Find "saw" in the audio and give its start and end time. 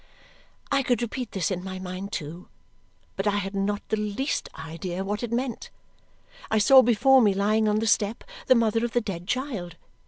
6.57-6.81